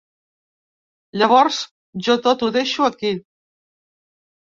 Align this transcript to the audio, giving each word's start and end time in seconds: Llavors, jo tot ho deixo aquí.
Llavors, 1.19 1.61
jo 2.09 2.17
tot 2.27 2.47
ho 2.49 2.53
deixo 2.59 2.91
aquí. 2.91 3.17